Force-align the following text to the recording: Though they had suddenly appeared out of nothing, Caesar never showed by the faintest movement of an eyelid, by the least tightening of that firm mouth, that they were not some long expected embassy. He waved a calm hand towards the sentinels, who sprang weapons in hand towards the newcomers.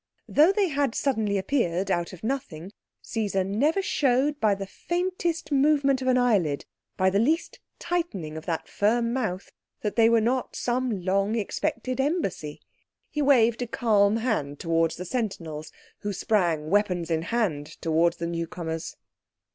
Though 0.27 0.51
they 0.51 0.69
had 0.69 0.95
suddenly 0.95 1.37
appeared 1.37 1.91
out 1.91 2.11
of 2.11 2.23
nothing, 2.23 2.71
Caesar 3.03 3.43
never 3.43 3.83
showed 3.83 4.39
by 4.39 4.55
the 4.55 4.65
faintest 4.65 5.51
movement 5.51 6.01
of 6.01 6.07
an 6.07 6.17
eyelid, 6.17 6.65
by 6.97 7.11
the 7.11 7.19
least 7.19 7.59
tightening 7.77 8.35
of 8.35 8.47
that 8.47 8.67
firm 8.67 9.13
mouth, 9.13 9.51
that 9.81 9.95
they 9.97 10.09
were 10.09 10.19
not 10.19 10.55
some 10.55 11.05
long 11.05 11.35
expected 11.35 11.99
embassy. 12.01 12.61
He 13.11 13.21
waved 13.21 13.61
a 13.61 13.67
calm 13.67 14.15
hand 14.15 14.59
towards 14.59 14.95
the 14.95 15.05
sentinels, 15.05 15.71
who 15.99 16.13
sprang 16.13 16.71
weapons 16.71 17.11
in 17.11 17.21
hand 17.21 17.67
towards 17.79 18.17
the 18.17 18.25
newcomers. 18.25 18.97